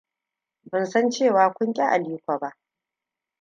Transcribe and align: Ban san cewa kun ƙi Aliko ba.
Ban 0.63 0.85
san 0.85 1.09
cewa 1.11 1.53
kun 1.53 1.73
ƙi 1.73 1.81
Aliko 1.83 2.37
ba. 2.39 2.57